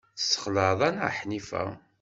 Tessexleɛ-aneɣ 0.17 1.09
Ḥnifa. 1.17 1.63